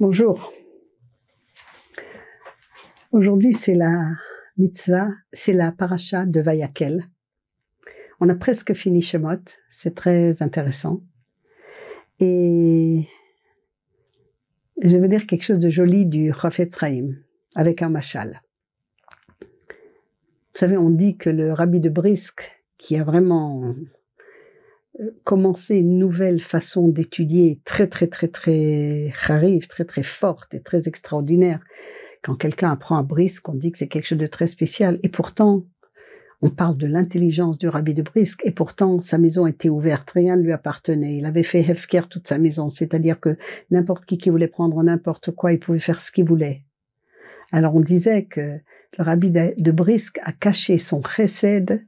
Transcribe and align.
Bonjour. 0.00 0.52
Aujourd'hui, 3.10 3.52
c'est 3.52 3.74
la 3.74 4.12
mitzvah, 4.56 5.08
c'est 5.32 5.52
la 5.52 5.72
paracha 5.72 6.24
de 6.24 6.40
Vayakel. 6.40 7.04
On 8.20 8.28
a 8.28 8.34
presque 8.34 8.74
fini 8.74 9.02
Shemot, 9.02 9.42
c'est 9.70 9.94
très 9.94 10.42
intéressant. 10.42 11.02
Et 12.20 13.06
je 14.82 14.96
veux 14.96 15.08
dire 15.08 15.26
quelque 15.26 15.44
chose 15.44 15.58
de 15.58 15.70
joli 15.70 16.06
du 16.06 16.32
Chafetz 16.32 16.78
Chaim, 16.78 17.14
avec 17.56 17.82
un 17.82 17.88
machal. 17.88 18.42
Vous 19.40 20.60
savez, 20.60 20.76
on 20.76 20.90
dit 20.90 21.16
que 21.16 21.30
le 21.30 21.52
rabbi 21.52 21.80
de 21.80 21.88
Brisk, 21.88 22.50
qui 22.78 22.96
a 22.96 23.04
vraiment 23.04 23.74
commencé 25.24 25.76
une 25.76 25.98
nouvelle 25.98 26.40
façon 26.40 26.88
d'étudier 26.88 27.60
très 27.64 27.86
très 27.86 28.08
très 28.08 28.28
très 28.28 29.12
rarive, 29.14 29.68
très 29.68 29.84
très 29.84 30.02
forte 30.02 30.54
et 30.54 30.60
très 30.60 30.88
extraordinaire. 30.88 31.60
Quand 32.22 32.34
quelqu'un 32.34 32.72
apprend 32.72 32.98
à 32.98 33.02
Brisk, 33.02 33.48
on 33.48 33.54
dit 33.54 33.70
que 33.70 33.78
c'est 33.78 33.88
quelque 33.88 34.06
chose 34.06 34.18
de 34.18 34.26
très 34.26 34.48
spécial. 34.48 34.98
Et 35.02 35.08
pourtant, 35.08 35.64
on 36.42 36.50
parle 36.50 36.76
de 36.76 36.86
l'intelligence 36.86 37.58
du 37.58 37.68
rabbi 37.68 37.94
de 37.94 38.02
Brisk, 38.02 38.42
et 38.44 38.50
pourtant 38.50 39.00
sa 39.00 39.18
maison 39.18 39.46
était 39.46 39.68
ouverte, 39.68 40.10
rien 40.10 40.36
ne 40.36 40.42
lui 40.42 40.52
appartenait. 40.52 41.16
Il 41.16 41.26
avait 41.26 41.42
fait 41.42 41.60
Hefker 41.60 42.02
toute 42.08 42.28
sa 42.28 42.38
maison, 42.38 42.68
c'est-à-dire 42.68 43.18
que 43.18 43.36
n'importe 43.70 44.04
qui 44.04 44.18
qui 44.18 44.30
voulait 44.30 44.48
prendre 44.48 44.82
n'importe 44.82 45.32
quoi, 45.32 45.52
il 45.52 45.58
pouvait 45.58 45.78
faire 45.78 46.00
ce 46.00 46.12
qu'il 46.12 46.26
voulait. 46.26 46.62
Alors 47.50 47.74
on 47.74 47.80
disait 47.80 48.24
que 48.24 48.58
le 48.98 49.04
rabbi 49.04 49.30
de 49.30 49.70
Brisk 49.70 50.20
a 50.22 50.32
caché 50.32 50.78
son 50.78 51.02
chesed 51.02 51.84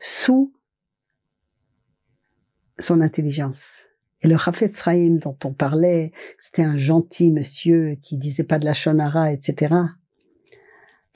sous 0.00 0.52
son 2.78 3.00
intelligence. 3.00 3.82
Et 4.22 4.28
le 4.28 4.36
Chafetz 4.36 4.82
Chaim 4.82 5.18
dont 5.20 5.36
on 5.44 5.52
parlait, 5.52 6.12
c'était 6.38 6.62
un 6.62 6.76
gentil 6.76 7.30
monsieur 7.30 7.96
qui 8.02 8.16
disait 8.16 8.44
pas 8.44 8.58
de 8.58 8.64
la 8.64 8.74
shonara, 8.74 9.32
etc. 9.32 9.74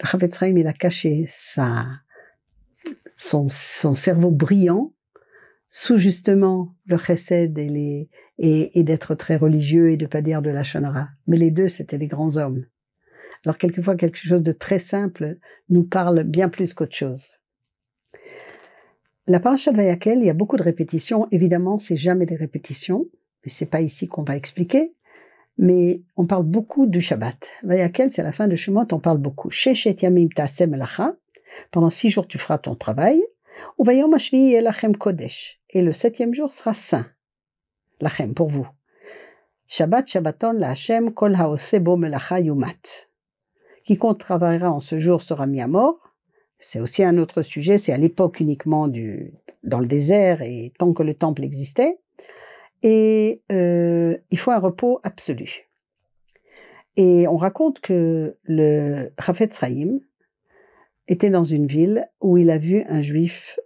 Le 0.01 0.07
Chafetz 0.07 0.39
Chaim, 0.39 0.57
il 0.57 0.67
a 0.67 0.73
caché 0.73 1.27
sa, 1.29 1.87
son, 3.17 3.49
cerveau 3.49 4.31
brillant 4.31 4.93
sous 5.71 5.97
justement 5.97 6.75
le 6.87 6.99
chesed 6.99 7.59
et, 7.59 7.69
les, 7.69 8.09
et, 8.39 8.83
d'être 8.85 9.15
très 9.15 9.37
religieux 9.37 9.91
et 9.91 9.97
de 9.97 10.07
pas 10.07 10.21
dire 10.21 10.43
de 10.43 10.51
la 10.51 10.63
shonara. 10.63 11.09
Mais 11.27 11.39
les 11.39 11.51
deux, 11.51 11.69
c'était 11.69 11.99
des 11.99 12.09
grands 12.09 12.37
hommes. 12.37 12.67
Alors 13.45 13.59
quelquefois, 13.59 13.97
quelque 13.97 14.19
chose 14.19 14.43
de 14.43 14.53
très 14.53 14.79
simple 14.79 15.39
nous 15.69 15.83
parle 15.83 16.25
bien 16.25 16.49
plus 16.49 16.75
qu'autre 16.75 16.95
chose. 16.95 17.31
La 19.33 19.41
paracha 19.41 19.73
de 19.73 19.79
Vayakel, 19.79 20.19
il 20.19 20.27
y 20.27 20.29
a 20.29 20.35
beaucoup 20.35 20.59
de 20.59 20.63
répétitions. 20.63 21.27
Évidemment, 21.31 21.79
c'est 21.79 21.97
jamais 21.97 22.27
des 22.27 22.37
répétitions, 22.37 23.07
mais 23.43 23.51
c'est 23.51 23.65
pas 23.65 23.81
ici 23.81 24.07
qu'on 24.07 24.25
va 24.25 24.37
expliquer. 24.37 24.93
Mais 25.57 26.03
on 26.19 26.27
parle 26.27 26.43
beaucoup 26.43 26.85
du 26.85 27.01
Shabbat. 27.01 27.49
Vayakel, 27.63 28.11
c'est 28.11 28.23
la 28.23 28.33
fin 28.33 28.47
de 28.47 28.57
Shemot, 28.57 28.85
on 28.93 29.01
parle 29.01 29.17
beaucoup. 29.17 29.49
Sheshet 29.49 29.97
yamim 30.03 30.29
pendant 31.71 31.89
six 31.89 32.11
jours, 32.11 32.29
tu 32.29 32.37
feras 32.37 32.59
ton 32.59 32.75
travail. 32.75 33.23
kodesh. 34.99 35.61
Et 35.71 35.81
le 35.81 35.95
septième 35.95 36.35
jour 36.35 36.53
sera 36.53 36.75
saint. 36.75 37.07
Lachem, 38.03 38.35
pour 38.35 38.51
vous. 38.51 38.69
Shabbat, 39.67 40.09
Shabbaton, 40.09 40.53
la 40.53 40.73
Hashem, 40.73 41.15
kol 41.15 41.37
haosebo 41.37 41.97
melacha 41.97 42.39
yumat. 42.39 43.09
Quiconque 43.87 44.19
travaillera 44.19 44.71
en 44.71 44.81
ce 44.81 44.99
jour 44.99 45.23
sera 45.23 45.47
mis 45.47 45.63
à 45.63 45.69
mort. 45.69 46.02
C'est 46.63 46.81
aussi 46.81 47.05
un 47.05 47.19
autre 47.19 47.43
sujet, 47.43 47.77
c'est 47.77 47.93
à 47.93 47.99
l'époque 47.99 48.41
uniquement 48.41 48.89
dans 48.89 49.81
le 49.81 49.87
désert 49.87 50.41
et 50.41 50.73
tant 50.79 50.95
que 50.95 51.03
le 51.03 51.13
temple 51.13 51.45
existait. 51.45 51.99
Et 52.83 53.43
euh, 53.53 54.17
il 54.31 54.39
faut 54.39 54.51
un 54.51 54.59
repos 54.59 55.01
absolu. 55.03 55.69
Et 56.97 57.29
on 57.29 57.37
raconte 57.37 57.81
que 57.81 58.37
le 58.45 59.13
Rafet 59.19 59.51
Sraïm, 59.53 60.01
était 61.09 61.31
dans 61.31 61.45
une 61.45 61.67
ville 61.67 62.09
où 62.21 62.39
il 62.39 62.51
a 62.51 62.59
vu 62.59 62.85
un 62.89 63.03
juif 63.03 63.59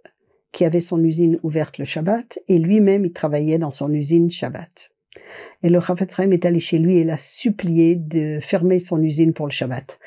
qui 0.51 0.65
avait 0.65 0.81
son 0.81 1.03
usine 1.03 1.39
ouverte 1.43 1.77
le 1.77 1.85
Shabbat 1.85 2.39
et 2.47 2.57
lui-même 2.57 3.05
il 3.05 3.13
travaillait 3.13 3.59
dans 3.59 3.71
son 3.71 3.91
usine 3.93 4.31
Shabbat. 4.31 4.89
Et 5.63 5.69
le 5.69 5.79
Chafetz 5.79 6.19
est 6.19 6.45
allé 6.45 6.59
chez 6.59 6.79
lui 6.79 6.99
et 6.99 7.03
l'a 7.03 7.17
supplié 7.17 7.95
de 7.95 8.39
fermer 8.41 8.79
son 8.79 9.01
usine 9.01 9.33
pour 9.33 9.47
le 9.47 9.51
Shabbat. 9.51 9.99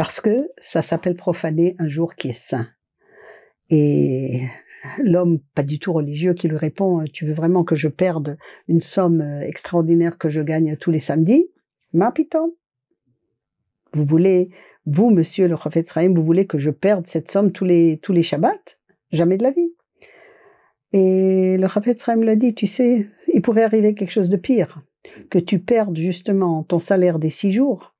Parce 0.00 0.22
que 0.22 0.48
ça 0.56 0.80
s'appelle 0.80 1.14
profaner 1.14 1.76
un 1.78 1.86
jour 1.86 2.14
qui 2.14 2.30
est 2.30 2.32
saint. 2.32 2.66
Et 3.68 4.44
l'homme 4.98 5.40
pas 5.54 5.62
du 5.62 5.78
tout 5.78 5.92
religieux 5.92 6.32
qui 6.32 6.48
lui 6.48 6.56
répond 6.56 7.04
Tu 7.12 7.26
veux 7.26 7.34
vraiment 7.34 7.64
que 7.64 7.76
je 7.76 7.88
perde 7.88 8.38
une 8.66 8.80
somme 8.80 9.20
extraordinaire 9.42 10.16
que 10.16 10.30
je 10.30 10.40
gagne 10.40 10.78
tous 10.78 10.90
les 10.90 11.00
samedis? 11.00 11.50
Ma 11.92 12.12
piton 12.12 12.54
vous 13.92 14.06
voulez, 14.06 14.48
vous, 14.86 15.10
monsieur 15.10 15.46
le 15.48 15.56
prophète 15.56 15.92
vous 15.94 16.24
voulez 16.24 16.46
que 16.46 16.56
je 16.56 16.70
perde 16.70 17.06
cette 17.06 17.30
somme 17.30 17.52
tous 17.52 17.66
les, 17.66 17.98
tous 18.02 18.14
les 18.14 18.22
Shabbats? 18.22 18.78
Jamais 19.12 19.36
de 19.36 19.42
la 19.42 19.50
vie. 19.50 19.74
Et 20.94 21.58
le 21.58 21.68
prophète 21.68 22.02
me 22.08 22.24
l'a 22.24 22.36
dit, 22.36 22.54
tu 22.54 22.66
sais, 22.66 23.06
il 23.34 23.42
pourrait 23.42 23.64
arriver 23.64 23.94
quelque 23.94 24.12
chose 24.12 24.30
de 24.30 24.38
pire, 24.38 24.80
que 25.28 25.38
tu 25.38 25.58
perdes 25.58 25.98
justement 25.98 26.62
ton 26.62 26.80
salaire 26.80 27.18
des 27.18 27.28
six 27.28 27.52
jours 27.52 27.94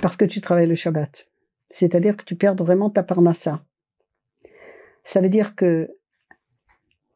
parce 0.00 0.16
que 0.16 0.24
tu 0.24 0.40
travailles 0.40 0.66
le 0.66 0.74
Shabbat. 0.74 1.28
C'est-à-dire 1.70 2.16
que 2.16 2.24
tu 2.24 2.36
perds 2.36 2.56
vraiment 2.56 2.90
ta 2.90 3.02
parnassa. 3.02 3.64
Ça 5.04 5.20
veut 5.20 5.28
dire 5.28 5.54
que 5.54 5.90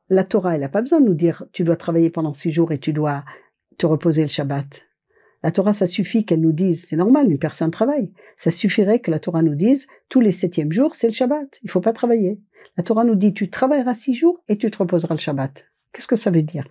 la 0.08 0.24
Torah, 0.24 0.54
elle 0.54 0.60
n'a 0.60 0.68
pas 0.68 0.82
besoin 0.82 1.00
de 1.00 1.06
nous 1.06 1.14
dire 1.14 1.44
tu 1.52 1.64
dois 1.64 1.76
travailler 1.76 2.10
pendant 2.10 2.32
six 2.32 2.52
jours 2.52 2.72
et 2.72 2.78
tu 2.78 2.92
dois 2.92 3.24
te 3.78 3.86
reposer 3.86 4.22
le 4.22 4.28
Shabbat. 4.28 4.82
La 5.42 5.50
Torah, 5.50 5.72
ça 5.72 5.86
suffit 5.86 6.24
qu'elle 6.24 6.40
nous 6.40 6.52
dise, 6.52 6.86
c'est 6.86 6.96
normal, 6.96 7.30
une 7.30 7.38
personne 7.38 7.72
travaille. 7.72 8.12
Ça 8.36 8.50
suffirait 8.50 9.00
que 9.00 9.10
la 9.10 9.18
Torah 9.18 9.42
nous 9.42 9.56
dise, 9.56 9.88
tous 10.08 10.20
les 10.20 10.30
septièmes 10.30 10.70
jours, 10.70 10.94
c'est 10.94 11.08
le 11.08 11.12
Shabbat. 11.12 11.58
Il 11.62 11.70
faut 11.70 11.80
pas 11.80 11.92
travailler. 11.92 12.40
La 12.76 12.84
Torah 12.84 13.04
nous 13.04 13.16
dit, 13.16 13.34
tu 13.34 13.50
travailleras 13.50 13.94
six 13.94 14.14
jours 14.14 14.42
et 14.48 14.56
tu 14.56 14.70
te 14.70 14.78
reposeras 14.78 15.14
le 15.14 15.20
Shabbat. 15.20 15.64
Qu'est-ce 15.92 16.06
que 16.06 16.16
ça 16.16 16.30
veut 16.30 16.42
dire? 16.42 16.68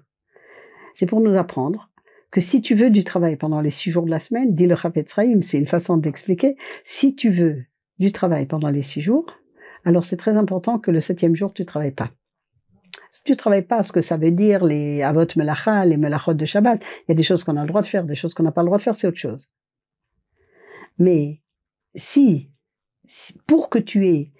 C'est 0.95 1.05
pour 1.05 1.19
nous 1.19 1.35
apprendre 1.38 1.91
que 2.31 2.42
si 2.42 2.62
tu 2.62 2.75
veux 2.75 2.90
du 2.90 3.03
travail 3.03 3.36
pendant 3.36 3.62
les 3.62 3.69
six 3.69 3.92
jours 3.92 4.06
de 4.06 4.09
la 4.09 4.19
semaine, 4.19 4.56
dit 4.56 4.66
le 4.66 4.75
Chafetz 4.75 5.14
c'est 5.42 5.58
une 5.58 5.68
façon 5.68 5.97
d'expliquer, 5.97 6.56
si 6.84 7.14
tu 7.16 7.30
veux 7.30 7.66
du 8.00 8.12
travail 8.12 8.46
pendant 8.46 8.69
les 8.69 8.81
six 8.81 9.02
jours, 9.02 9.25
alors 9.84 10.06
c'est 10.06 10.18
très 10.18 10.36
important 10.38 10.80
que 10.80 10.92
le 10.92 11.02
septième 11.02 11.36
jour, 11.36 11.53
tu 11.53 11.66
travailles 11.66 11.92
pas. 11.92 12.12
Si 13.12 13.24
tu 13.24 13.36
travailles 13.36 13.64
pas 13.64 13.84
ce 13.84 13.92
que 13.92 14.02
ça 14.02 14.16
veut 14.16 14.31
dire, 14.31 14.64
les 14.64 15.02
avot 15.02 15.25
melacha, 15.36 15.86
les 15.86 15.97
melachot 15.97 16.34
de 16.34 16.46
Shabbat, 16.46 16.81
il 16.81 17.06
y 17.09 17.12
a 17.12 17.16
des 17.16 17.24
choses 17.24 17.44
qu'on 17.44 17.58
a 17.58 17.62
le 17.62 17.68
droit 17.68 17.81
de 17.81 17.88
faire, 17.88 18.06
des 18.06 18.16
choses 18.16 18.34
qu'on 18.34 18.44
n'a 18.44 18.52
pas 18.52 18.62
le 18.62 18.68
droit 18.68 18.78
de 18.78 18.84
faire, 18.84 18.96
c'est 18.96 19.08
autre 19.08 19.18
chose. 19.18 19.50
Mais 20.98 21.42
si, 21.96 22.50
pour 23.48 23.69
que 23.69 23.80
tu 23.80 24.08
aies 24.08 24.31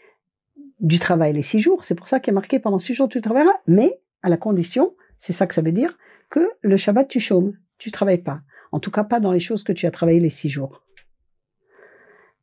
du 0.80 1.00
travail 1.00 1.34
les 1.34 1.42
six 1.42 1.60
jours, 1.60 1.84
c'est 1.84 1.96
pour 1.96 2.08
ça 2.08 2.20
qu'il 2.20 2.32
est 2.32 2.36
marqué 2.36 2.60
pendant 2.60 2.80
six 2.80 2.94
jours 2.94 3.10
tu 3.10 3.20
travailleras, 3.22 3.60
mais 3.68 4.00
à 4.24 4.30
la 4.30 4.38
condition, 4.38 4.96
c'est 5.20 5.34
ça 5.34 5.48
que 5.48 5.54
ça 5.54 5.62
veut 5.62 5.72
dire, 5.74 5.98
que 6.30 6.50
le 6.62 6.78
Shabbat 6.78 7.08
tu 7.08 7.20
chômes, 7.20 7.58
tu 7.82 7.90
travailles 7.90 8.22
pas. 8.22 8.42
En 8.72 8.80
tout 8.80 8.92
cas, 8.92 9.04
pas 9.04 9.20
dans 9.20 9.32
les 9.32 9.40
choses 9.40 9.64
que 9.64 9.74
tu 9.74 9.88
as 9.88 9.92
travaillé 9.92 10.20
les 10.20 10.30
six 10.30 10.50
jours. 10.50 10.84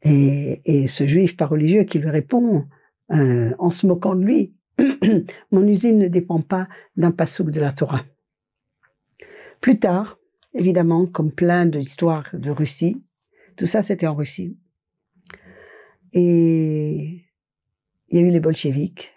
Et, 0.03 0.87
ce 0.89 1.07
juif 1.07 1.37
pas 1.37 1.47
religieux 1.47 1.85
qui 1.85 2.01
lui 2.01 2.11
répond, 2.11 2.67
euh, 3.13 3.55
en 3.61 3.71
se 3.71 3.87
moquant 3.87 4.17
de 4.17 4.25
lui, 4.25 4.53
Mon 5.53 5.67
usine 5.67 5.99
ne 5.99 6.09
dépend 6.09 6.41
pas 6.41 6.69
d'un 6.97 7.13
passouk 7.13 7.51
de 7.51 7.61
la 7.61 7.73
Torah. 7.73 8.05
Plus 9.61 9.79
tard, 9.79 10.19
évidemment, 10.55 11.07
comme 11.07 11.33
plein 11.33 11.67
d'histoires 11.67 12.29
de 12.33 12.51
Russie, 12.51 13.03
tout 13.57 13.67
ça 13.67 13.83
c'était 13.83 14.07
en 14.09 14.15
Russie. 14.15 14.57
Et 16.13 17.25
il 18.09 18.19
y 18.19 18.23
a 18.23 18.27
eu 18.27 18.31
les 18.31 18.41
bolcheviks. 18.41 19.13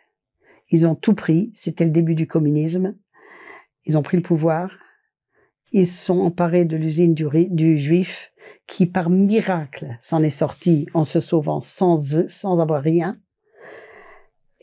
Ils 0.70 0.86
ont 0.86 0.96
tout 0.96 1.16
pris. 1.16 1.52
C'était 1.56 1.86
le 1.86 1.92
début 1.92 2.16
du 2.16 2.28
communisme. 2.28 2.96
Ils 3.86 3.98
ont 3.98 4.04
pris 4.04 4.18
le 4.18 4.24
pouvoir. 4.24 4.72
Ils 5.72 5.88
sont 5.88 6.20
emparés 6.20 6.66
de 6.66 6.76
l'usine 6.76 7.14
du, 7.14 7.26
du, 7.50 7.78
juif 7.78 8.32
qui, 8.68 8.86
par 8.86 9.10
miracle, 9.10 9.98
s'en 10.02 10.22
est 10.24 10.30
sorti 10.30 10.88
en 10.94 11.06
se 11.06 11.20
sauvant 11.20 11.62
sans, 11.62 12.28
sans 12.28 12.60
avoir 12.60 12.82
rien. 12.82 13.18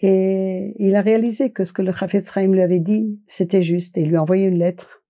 Et 0.00 0.74
il 0.78 0.94
a 0.94 1.00
réalisé 1.00 1.50
que 1.50 1.64
ce 1.64 1.72
que 1.72 1.82
le 1.82 1.92
Chafetz 1.92 2.32
Chaim 2.32 2.52
lui 2.52 2.62
avait 2.62 2.78
dit, 2.78 3.20
c'était 3.26 3.62
juste. 3.62 3.96
Et 3.96 4.02
il 4.02 4.08
lui 4.08 4.16
a 4.16 4.22
envoyé 4.22 4.46
une 4.46 4.58
lettre. 4.58 5.02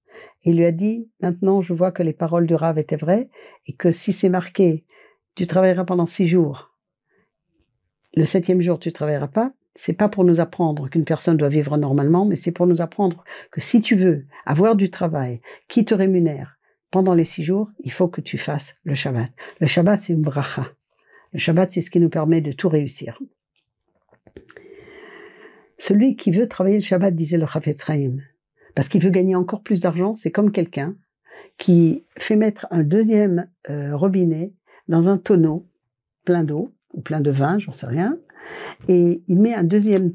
il 0.44 0.56
lui 0.56 0.64
a 0.64 0.72
dit, 0.72 1.10
maintenant 1.20 1.60
je 1.60 1.74
vois 1.74 1.92
que 1.92 2.02
les 2.02 2.12
paroles 2.12 2.46
du 2.46 2.54
Rav 2.54 2.78
étaient 2.78 2.96
vraies 2.96 3.28
et 3.66 3.74
que 3.74 3.90
si 3.90 4.12
c'est 4.12 4.30
marqué, 4.30 4.84
tu 5.34 5.46
travailleras 5.46 5.84
pendant 5.84 6.06
six 6.06 6.26
jours, 6.26 6.74
le 8.14 8.24
septième 8.24 8.62
jour 8.62 8.78
tu 8.78 8.92
travailleras 8.92 9.28
pas, 9.28 9.52
c'est 9.78 9.92
pas 9.92 10.08
pour 10.08 10.25
nous 10.25 10.40
apprendre 10.40 10.88
qu'une 10.88 11.04
personne 11.04 11.36
doit 11.36 11.48
vivre 11.48 11.76
normalement, 11.76 12.25
mais 12.25 12.34
c'est 12.34 12.50
pour 12.50 12.66
nous 12.66 12.82
apprendre 12.82 13.22
que 13.52 13.60
si 13.60 13.80
tu 13.80 13.94
veux 13.94 14.26
avoir 14.44 14.75
du 14.75 14.90
travail 14.90 15.40
qui 15.69 15.84
te 15.84 15.94
rémunère 15.94 16.58
pendant 16.90 17.14
les 17.14 17.25
six 17.25 17.44
jours, 17.44 17.70
il 17.84 17.92
faut 17.92 18.08
que 18.08 18.20
tu 18.20 18.38
fasses 18.38 18.75
le 18.82 18.96
Shabbat. 18.96 19.30
Le 19.60 19.69
Shabbat, 19.69 20.00
c'est 20.00 20.14
une 20.14 20.22
bracha. 20.22 20.66
Le 21.32 21.38
Shabbat, 21.38 21.70
c'est 21.70 21.80
ce 21.80 21.90
qui 21.90 22.00
nous 22.00 22.08
permet 22.08 22.40
de 22.40 22.50
tout 22.50 22.69
réussir. 22.69 23.20
Celui 25.78 26.16
qui 26.16 26.32
veut 26.32 26.48
travailler 26.48 26.78
le 26.78 26.82
Shabbat, 26.82 27.14
disait 27.14 27.38
le 27.38 27.46
Chafetz 27.46 27.86
parce 28.75 28.88
qu'il 28.88 29.00
veut 29.00 29.10
gagner 29.10 29.36
encore 29.36 29.62
plus 29.62 29.80
d'argent, 29.80 30.16
c'est 30.16 30.32
comme 30.32 30.50
quelqu'un 30.50 30.96
qui 31.56 32.04
fait 32.16 32.36
mettre 32.36 32.66
un 32.72 32.82
deuxième 32.82 33.48
euh, 33.70 33.96
robinet 33.96 34.52
dans 34.88 35.08
un 35.08 35.19
tonneau 35.19 35.69
plein 36.25 36.42
d'eau, 36.42 36.75
ou 36.94 37.00
plein 37.00 37.20
de 37.20 37.30
vin, 37.30 37.60
j'en 37.60 37.72
sais 37.72 37.86
rien, 37.86 38.19
et 38.88 39.22
il 39.26 39.38
met 39.38 39.54
un 39.54 39.64
deuxième, 39.64 40.12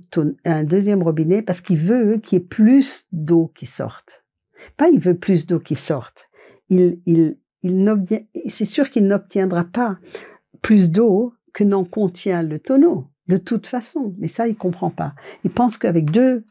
robinet 1.03 1.41
parce 1.41 1.62
qu'il 1.62 1.77
veut 1.77 2.18
qu'il 2.18 2.39
y 2.39 2.41
ait 2.41 2.45
plus 2.45 3.07
d'eau 3.12 3.51
qui 3.56 3.65
sorte. 3.65 4.24
Pas 4.77 4.89
il 4.89 5.00
veut 5.00 5.18
plus 5.18 5.45
d'eau 5.45 5.59
qui 5.59 5.75
sorte. 5.75 6.30
Il, 6.69 7.00
il, 7.06 7.38
il 7.63 8.19
c'est 8.47 8.65
sûr 8.65 8.89
qu'il 8.89 9.07
n'obtiendra 9.07 9.65
pas 9.65 9.97
plus 10.62 10.91
d'eau 10.91 11.33
que 11.53 11.63
n'en 11.63 11.83
contient 11.83 12.41
le 12.41 12.59
tonneau, 12.59 13.07
de 13.27 13.38
toute 13.38 13.68
façon. 13.68 14.15
Mais 14.18 14.27
ça, 14.27 14.47
il 14.47 14.56
comprend 14.56 14.89
pas. 14.89 15.13
Il 15.44 15.51
pense 15.51 15.77
qu'avec 15.77 16.09
deux 16.09 16.45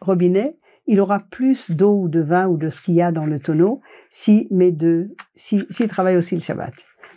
robinets, 0.00 0.56
il 0.86 1.00
aura 1.00 1.20
plus 1.20 1.70
d'eau 1.70 2.02
ou 2.02 2.08
de 2.08 2.20
vin 2.20 2.46
ou 2.46 2.56
de 2.56 2.68
ce 2.68 2.80
qu'il 2.80 2.94
y 2.94 3.02
a 3.02 3.12
dans 3.12 3.26
le 3.26 3.40
tonneau 3.40 3.80
si 4.10 4.46
met 4.50 4.70
deux, 4.70 5.14
s'il 5.34 5.88
travaille 5.88 6.16
aussi 6.16 6.34
le 6.34 6.40
Shabbat. 6.40 6.74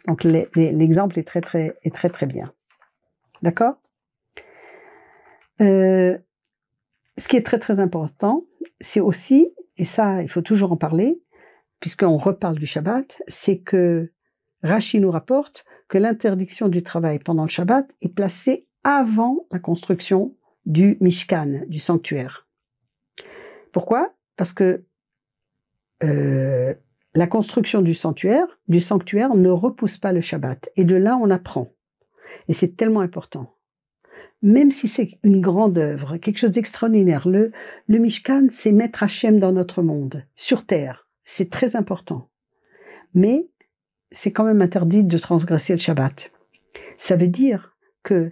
Donc 0.07 0.23
l'exemple 0.23 1.19
est 1.19 1.27
très 1.27 1.41
très 1.41 1.75
est 1.83 1.93
très 1.93 2.09
très 2.09 2.25
bien. 2.25 2.51
D'accord? 3.41 3.79
Euh, 5.61 6.17
Ce 7.17 7.27
qui 7.27 7.35
est 7.35 7.45
très 7.45 7.59
très 7.59 7.79
important, 7.79 8.45
c'est 8.79 8.99
aussi, 8.99 9.53
et 9.77 9.85
ça 9.85 10.21
il 10.21 10.29
faut 10.29 10.41
toujours 10.41 10.71
en 10.71 10.77
parler, 10.77 11.21
puisqu'on 11.79 12.17
reparle 12.17 12.57
du 12.57 12.65
Shabbat, 12.65 13.21
c'est 13.27 13.59
que 13.59 14.11
Rashi 14.63 14.99
nous 14.99 15.11
rapporte 15.11 15.65
que 15.87 15.97
l'interdiction 15.97 16.67
du 16.67 16.83
travail 16.83 17.19
pendant 17.19 17.43
le 17.43 17.49
Shabbat 17.49 17.89
est 18.01 18.13
placée 18.13 18.67
avant 18.83 19.47
la 19.51 19.59
construction 19.59 20.35
du 20.65 20.97
Mishkan, 21.01 21.61
du 21.67 21.79
sanctuaire. 21.79 22.47
Pourquoi? 23.71 24.13
Parce 24.35 24.53
que 24.53 24.85
euh, 26.03 26.73
la 27.15 27.27
construction 27.27 27.81
du 27.81 27.93
sanctuaire, 27.93 28.45
du 28.67 28.79
sanctuaire 28.79 29.35
ne 29.35 29.49
repousse 29.49 29.97
pas 29.97 30.11
le 30.11 30.21
Shabbat. 30.21 30.69
Et 30.75 30.83
de 30.83 30.95
là, 30.95 31.17
on 31.21 31.29
apprend. 31.29 31.73
Et 32.47 32.53
c'est 32.53 32.75
tellement 32.75 33.01
important. 33.01 33.55
Même 34.41 34.71
si 34.71 34.87
c'est 34.87 35.19
une 35.23 35.41
grande 35.41 35.77
œuvre, 35.77 36.17
quelque 36.17 36.37
chose 36.37 36.51
d'extraordinaire, 36.51 37.27
le, 37.27 37.51
le 37.87 37.97
Mishkan, 37.97 38.47
c'est 38.49 38.71
mettre 38.71 39.03
Hachem 39.03 39.39
dans 39.39 39.51
notre 39.51 39.81
monde, 39.81 40.25
sur 40.35 40.65
terre. 40.65 41.07
C'est 41.25 41.49
très 41.49 41.75
important. 41.75 42.29
Mais 43.13 43.49
c'est 44.11 44.31
quand 44.31 44.45
même 44.45 44.61
interdit 44.61 45.03
de 45.03 45.17
transgresser 45.17 45.73
le 45.73 45.79
Shabbat. 45.79 46.31
Ça 46.97 47.15
veut 47.15 47.27
dire 47.27 47.75
que 48.03 48.31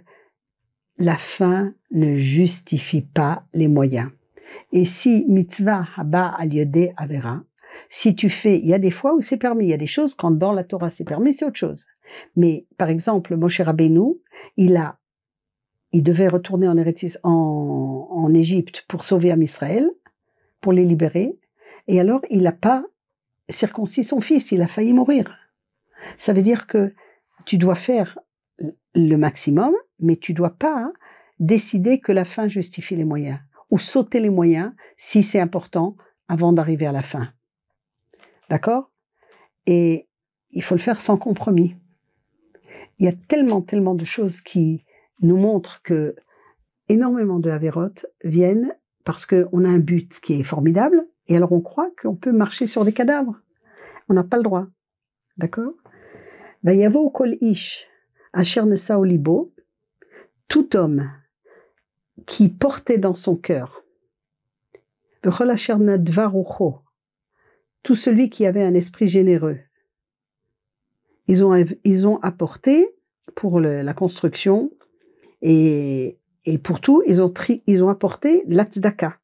la 0.98 1.16
fin 1.16 1.74
ne 1.90 2.16
justifie 2.16 3.02
pas 3.02 3.44
les 3.52 3.68
moyens. 3.68 4.10
Et 4.72 4.84
si 4.84 5.24
mitzvah 5.28 5.86
haba 5.96 6.34
al 6.38 6.50
avera, 6.96 7.42
si 7.90 8.14
tu 8.14 8.28
fais, 8.28 8.58
il 8.58 8.66
y 8.66 8.74
a 8.74 8.78
des 8.78 8.90
fois 8.90 9.14
où 9.14 9.20
c'est 9.20 9.36
permis, 9.36 9.66
il 9.66 9.70
y 9.70 9.74
a 9.74 9.78
des 9.78 9.86
choses 9.86 10.14
quand 10.14 10.30
dans 10.30 10.52
la 10.52 10.64
Torah 10.64 10.90
c'est 10.90 11.04
permis, 11.04 11.32
c'est 11.32 11.44
autre 11.44 11.56
chose. 11.56 11.86
Mais 12.36 12.66
par 12.76 12.88
exemple, 12.88 13.36
Moshe 13.36 13.60
Rabbeinu, 13.60 14.14
il 14.56 14.76
a, 14.76 14.98
il 15.92 16.02
devait 16.02 16.28
retourner 16.28 16.68
en, 16.68 18.34
Égypte 18.34 18.84
pour 18.88 19.04
sauver 19.04 19.30
Am 19.32 19.42
Israël, 19.42 19.90
pour 20.60 20.72
les 20.72 20.84
libérer, 20.84 21.38
et 21.86 21.98
alors 21.98 22.20
il 22.28 22.42
n'a 22.42 22.52
pas 22.52 22.84
circoncis 23.48 24.04
son 24.04 24.20
fils, 24.20 24.52
il 24.52 24.60
a 24.60 24.68
failli 24.68 24.92
mourir. 24.92 25.34
Ça 26.18 26.34
veut 26.34 26.42
dire 26.42 26.66
que 26.66 26.92
tu 27.46 27.56
dois 27.56 27.74
faire 27.74 28.18
le 28.94 29.16
maximum, 29.16 29.74
mais 29.98 30.16
tu 30.16 30.34
dois 30.34 30.50
pas 30.50 30.92
décider 31.40 32.00
que 32.00 32.12
la 32.12 32.24
fin 32.24 32.48
justifie 32.48 32.96
les 32.96 33.06
moyens 33.06 33.38
ou 33.70 33.78
sauter 33.78 34.20
les 34.20 34.30
moyens 34.30 34.72
si 34.98 35.22
c'est 35.22 35.40
important 35.40 35.96
avant 36.28 36.52
d'arriver 36.52 36.86
à 36.86 36.92
la 36.92 37.02
fin. 37.02 37.32
D'accord? 38.50 38.90
Et 39.66 40.06
il 40.50 40.62
faut 40.62 40.74
le 40.74 40.80
faire 40.80 41.00
sans 41.00 41.16
compromis. 41.16 41.76
Il 42.98 43.06
y 43.06 43.08
a 43.08 43.12
tellement, 43.28 43.62
tellement 43.62 43.94
de 43.94 44.04
choses 44.04 44.40
qui 44.40 44.84
nous 45.20 45.36
montrent 45.36 45.82
que 45.82 46.14
énormément 46.88 47.38
de 47.38 47.50
Averot 47.50 48.06
viennent 48.24 48.74
parce 49.04 49.26
qu'on 49.26 49.64
a 49.64 49.68
un 49.68 49.78
but 49.78 50.20
qui 50.20 50.34
est 50.34 50.42
formidable, 50.42 51.06
et 51.28 51.36
alors 51.36 51.52
on 51.52 51.60
croit 51.60 51.90
qu'on 52.00 52.14
peut 52.14 52.32
marcher 52.32 52.66
sur 52.66 52.84
des 52.84 52.92
cadavres. 52.92 53.40
On 54.08 54.14
n'a 54.14 54.24
pas 54.24 54.36
le 54.36 54.42
droit. 54.42 54.66
D'accord? 55.36 55.72
Tout 60.48 60.76
homme 60.76 61.10
qui 62.26 62.48
portait 62.48 62.98
dans 62.98 63.14
son 63.14 63.36
cœur, 63.36 63.84
tout 67.82 67.94
celui 67.94 68.30
qui 68.30 68.46
avait 68.46 68.62
un 68.62 68.74
esprit 68.74 69.08
généreux. 69.08 69.58
Ils 71.28 71.44
ont, 71.44 71.54
ils 71.84 72.06
ont 72.06 72.18
apporté 72.20 72.94
pour 73.34 73.60
la 73.60 73.94
construction 73.94 74.70
et, 75.42 76.18
pour 76.62 76.80
tout, 76.80 77.02
ils 77.06 77.22
ont, 77.22 77.88
apporté 77.88 78.42
l'atzdaka. 78.46 79.18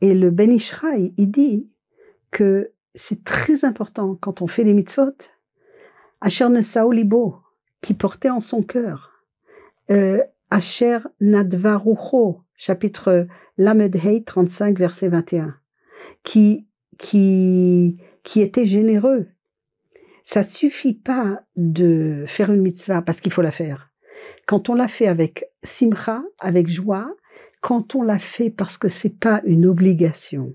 Et 0.00 0.14
le 0.14 0.30
Ben 0.30 0.50
Ishraï, 0.50 1.12
il 1.16 1.30
dit 1.30 1.68
que 2.30 2.72
c'est 2.94 3.24
très 3.24 3.64
important 3.64 4.16
quand 4.20 4.42
on 4.42 4.46
fait 4.46 4.64
des 4.64 4.74
mitzvot, 4.74 5.12
Asher 6.20 6.62
Saolibo, 6.62 7.36
qui 7.80 7.94
portait 7.94 8.30
en 8.30 8.40
son 8.40 8.62
cœur, 8.62 9.24
euh, 9.90 10.22
Asher 10.50 10.98
Nadvarucho, 11.20 12.42
chapitre 12.56 13.26
Lamed 13.58 13.96
35, 14.24 14.78
verset 14.78 15.08
21, 15.08 15.56
qui, 16.22 16.66
qui, 16.98 17.98
qui 18.22 18.40
était 18.40 18.66
généreux. 18.66 19.28
Ça 20.24 20.42
suffit 20.42 20.94
pas 20.94 21.42
de 21.56 22.24
faire 22.28 22.52
une 22.52 22.62
mitzvah 22.62 23.02
parce 23.02 23.20
qu'il 23.20 23.32
faut 23.32 23.42
la 23.42 23.50
faire. 23.50 23.91
Quand 24.46 24.68
on 24.68 24.74
la 24.74 24.88
fait 24.88 25.06
avec 25.06 25.44
simcha, 25.62 26.22
avec 26.38 26.68
joie, 26.68 27.14
quand 27.60 27.94
on 27.94 28.02
la 28.02 28.18
fait 28.18 28.50
parce 28.50 28.76
que 28.76 28.88
c'est 28.88 29.18
pas 29.18 29.40
une 29.44 29.66
obligation, 29.66 30.54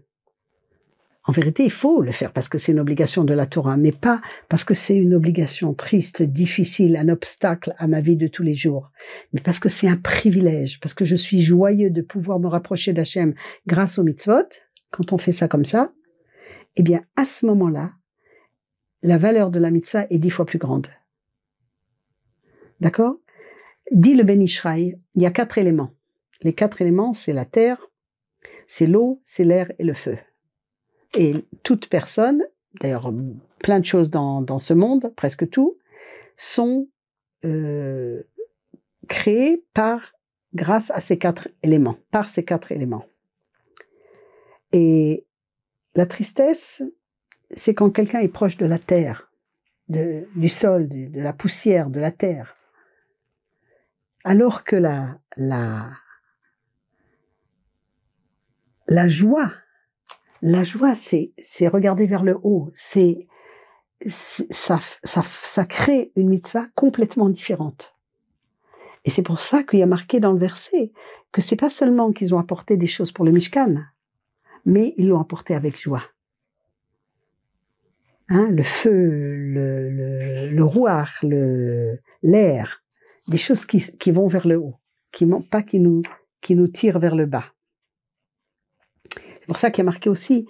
en 1.27 1.33
vérité, 1.33 1.65
il 1.65 1.71
faut 1.71 2.01
le 2.01 2.11
faire 2.11 2.31
parce 2.31 2.47
que 2.47 2.57
c'est 2.57 2.71
une 2.71 2.79
obligation 2.79 3.25
de 3.25 3.33
la 3.33 3.45
Torah, 3.45 3.75
mais 3.75 3.91
pas 3.91 4.21
parce 4.47 4.63
que 4.63 4.73
c'est 4.73 4.95
une 4.95 5.13
obligation 5.13 5.73
triste, 5.73 6.23
difficile, 6.23 6.95
un 6.95 7.09
obstacle 7.09 7.75
à 7.77 7.87
ma 7.87 7.99
vie 7.99 8.15
de 8.15 8.27
tous 8.27 8.43
les 8.43 8.55
jours, 8.55 8.91
mais 9.33 9.41
parce 9.41 9.59
que 9.59 9.67
c'est 9.67 9.89
un 9.89 9.97
privilège, 9.97 10.79
parce 10.79 10.93
que 10.93 11.03
je 11.03 11.17
suis 11.17 11.41
joyeux 11.41 11.89
de 11.89 12.01
pouvoir 12.01 12.39
me 12.39 12.47
rapprocher 12.47 12.93
d'Hachem 12.93 13.33
grâce 13.67 13.99
au 13.99 14.03
mitzvot. 14.03 14.47
Quand 14.89 15.11
on 15.11 15.17
fait 15.17 15.33
ça 15.33 15.49
comme 15.49 15.65
ça, 15.65 15.91
eh 16.77 16.81
bien, 16.81 17.01
à 17.17 17.25
ce 17.25 17.45
moment-là, 17.47 17.91
la 19.03 19.17
valeur 19.17 19.51
de 19.51 19.59
la 19.59 19.69
mitzvah 19.69 20.07
est 20.09 20.19
dix 20.19 20.29
fois 20.29 20.45
plus 20.45 20.59
grande. 20.59 20.87
D'accord? 22.79 23.17
Dit 23.91 24.15
le 24.15 24.23
Ben 24.23 24.41
Ishraï, 24.41 24.99
il 25.15 25.21
y 25.21 25.25
a 25.25 25.31
quatre 25.31 25.57
éléments. 25.57 25.91
Les 26.41 26.53
quatre 26.53 26.81
éléments, 26.81 27.13
c'est 27.13 27.33
la 27.33 27.45
terre, 27.45 27.89
c'est 28.67 28.87
l'eau, 28.87 29.21
c'est 29.25 29.43
l'air 29.43 29.71
et 29.79 29.83
le 29.83 29.93
feu. 29.93 30.17
Et 31.17 31.33
toute 31.63 31.87
personne, 31.87 32.43
d'ailleurs 32.81 33.11
plein 33.59 33.79
de 33.79 33.85
choses 33.85 34.09
dans, 34.09 34.59
ce 34.59 34.73
monde, 34.73 35.13
presque 35.15 35.49
tout, 35.49 35.77
sont 36.37 36.87
euh, 37.45 38.23
créées 39.07 39.63
par, 39.73 40.13
grâce 40.53 40.91
à 40.91 40.99
ces 40.99 41.17
quatre 41.17 41.49
éléments, 41.63 41.97
par 42.11 42.29
ces 42.29 42.43
quatre 42.43 42.71
éléments. 42.71 43.05
Et 44.73 45.25
la 45.95 46.05
tristesse, 46.05 46.83
c'est 47.55 47.73
quand 47.73 47.89
quelqu'un 47.89 48.19
est 48.19 48.27
proche 48.27 48.57
de 48.57 48.65
la 48.65 48.79
terre, 48.79 49.31
du 49.87 50.49
sol, 50.49 50.89
de, 50.89 51.19
la 51.19 51.33
poussière, 51.33 51.89
de 51.89 51.99
la 51.99 52.11
terre. 52.11 52.55
Alors 54.29 54.65
que 54.65 54.75
la, 54.75 55.21
la, 55.37 55.89
joie 59.07 59.53
la 60.41 60.65
joie, 60.65 60.95
c'est, 60.95 61.31
c'est 61.37 61.69
regarder 61.69 62.07
vers 62.07 62.23
le 62.23 62.37
haut. 62.43 62.69
C'est, 62.75 63.25
ça, 64.05 64.81
ça, 65.05 65.21
ça 65.23 65.63
crée 65.63 66.11
une 66.17 66.27
mitzvah 66.27 66.67
complètement 66.75 67.29
différente. 67.29 67.95
Et 69.05 69.11
c'est 69.11 69.23
pour 69.23 69.39
ça 69.39 69.63
qu'il 69.63 69.79
y 69.79 69.83
a 69.83 69.87
marqué 69.87 70.19
dans 70.19 70.33
le 70.33 70.39
verset 70.39 70.91
que 71.31 71.41
c'est 71.41 71.55
pas 71.55 71.69
seulement 71.69 72.11
qu'ils 72.11 72.35
ont 72.35 72.39
apporté 72.39 72.75
des 72.75 72.85
choses 72.85 73.13
pour 73.13 73.23
le 73.23 73.31
Mishkan, 73.31 73.77
mais 74.65 74.93
ils 74.97 75.07
l'ont 75.07 75.21
apporté 75.21 75.55
avec 75.55 75.79
joie. 75.79 76.03
Hein, 78.27 78.49
le 78.49 78.63
feu, 78.63 78.91
le, 78.91 79.89
le, 79.89 80.49
le 80.51 81.27
le, 81.29 82.01
l'air, 82.23 82.83
des 83.27 83.37
choses 83.37 83.65
qui, 83.65 84.11
vont 84.11 84.27
vers 84.27 84.47
le 84.47 84.57
haut, 84.57 84.75
qui 85.11 85.25
pas 85.51 85.63
qui 85.63 85.79
nous, 85.79 86.01
qui 86.41 86.55
nous 86.55 86.67
tirent 86.67 86.99
vers 86.99 87.15
le 87.15 87.25
bas. 87.25 87.45
C'est 89.13 89.47
pour 89.47 89.57
ça 89.57 89.71
qu'il 89.71 89.79
y 89.79 89.85
a 89.85 89.85
marqué 89.85 90.09
aussi 90.09 90.47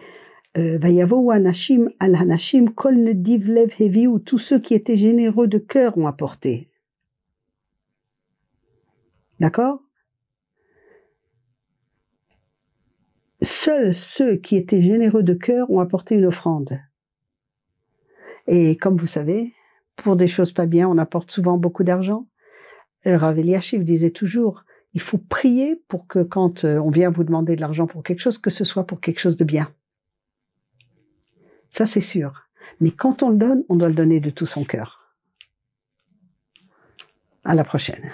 euh, 0.58 0.78
Vayavo 0.80 1.30
anashim 1.32 1.90
al 2.00 2.16
hanashim 2.16 2.70
kol 2.70 2.96
nedivlev 2.96 3.76
hevi 3.80 4.08
où 4.08 4.18
tous 4.20 4.40
ceux 4.40 4.60
qui 4.60 4.74
étaient 4.74 4.98
généreux 4.98 5.48
de 5.48 5.60
cœur 5.60 5.98
ont 5.98 6.08
apporté. 6.08 6.72
D'accord? 9.40 9.82
Seuls 13.42 13.94
ceux 13.94 14.38
qui 14.38 14.56
étaient 14.56 14.82
généreux 14.82 15.22
de 15.22 15.36
cœur 15.36 15.70
ont 15.70 15.80
apporté 15.80 16.16
une 16.16 16.26
offrande. 16.26 16.80
Et 18.48 18.78
comme 18.78 18.98
vous 18.98 19.08
savez, 19.08 19.54
pour 19.96 20.16
des 20.16 20.28
choses 20.28 20.52
pas 20.52 20.66
bien, 20.66 20.88
on 20.88 20.98
apporte 20.98 21.30
souvent 21.30 21.58
beaucoup 21.58 21.84
d'argent. 21.84 22.26
Euh, 23.08 23.18
Rav 23.18 23.40
Eliashiv 23.40 23.84
disait 23.84 24.12
toujours, 24.12 24.66
il 24.94 25.02
faut 25.02 25.18
prier 25.18 25.82
pour 25.88 26.08
que 26.08 26.24
quand 26.24 26.66
euh, 26.66 26.78
on 26.80 26.90
vient 26.90 27.10
vous 27.10 27.24
demander 27.24 27.56
de 27.56 27.62
l'argent 27.62 27.88
pour 27.88 28.04
quelque 28.04 28.20
chose, 28.20 28.38
que 28.38 28.50
ce 28.50 28.66
soit 28.66 28.86
pour 28.86 29.00
quelque 29.00 29.20
chose 29.20 29.38
de 29.38 29.46
bien. 29.46 29.72
Ça, 31.72 31.86
c'est 31.86 32.02
sûr. 32.02 32.48
Mais 32.80 32.92
quand 32.92 33.24
on 33.24 33.30
le 33.30 33.38
donne, 33.38 33.64
on 33.70 33.76
doit 33.76 33.90
le 33.90 33.94
donner 33.94 34.20
de 34.20 34.30
tout 34.30 34.46
son 34.46 34.64
cœur. 34.64 35.14
À 37.44 37.56
la 37.56 37.64
prochaine. 37.64 38.12